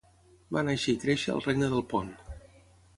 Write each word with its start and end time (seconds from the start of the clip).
Va 0.57 0.63
néixer 0.69 0.95
i 0.95 0.97
créixer 1.05 1.35
al 1.37 1.47
Regne 1.47 1.73
del 1.77 1.87
Pont. 1.95 2.13